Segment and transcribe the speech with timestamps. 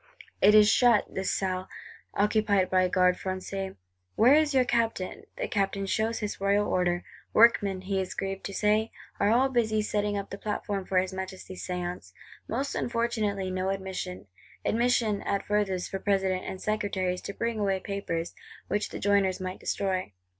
[0.41, 1.67] It is shut, this Salle;
[2.15, 3.75] occupied by Gardes Françaises.
[4.15, 8.53] 'Where is your Captain?' The Captain shows his royal order: workmen, he is grieved to
[8.55, 12.13] say, are all busy setting up the platform for his Majesty's Séance;
[12.47, 14.25] most unfortunately, no admission;
[14.65, 18.33] admission, at furthest, for President and Secretaries to bring away papers,
[18.69, 20.13] which the joiners might destroy!